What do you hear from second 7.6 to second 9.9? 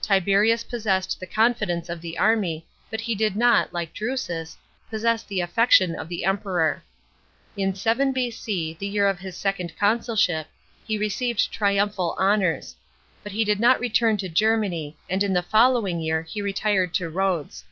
7 B.C., the year of his second